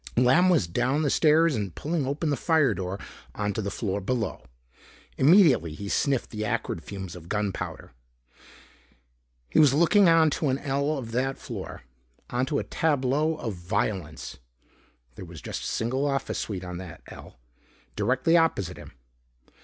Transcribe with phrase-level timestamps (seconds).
[0.17, 2.99] Lamb was down the stairs and pulling open the firedoor
[3.35, 4.43] onto the floor below.
[5.15, 7.91] Immediately he sniffed the acrid fumes of gunpowder.
[9.47, 11.83] He was looking out onto an ell of that floor.
[12.31, 14.37] Onto a tableau of violence.
[15.13, 17.37] There was just a single office suite on that ell,
[17.95, 18.93] directly opposite him.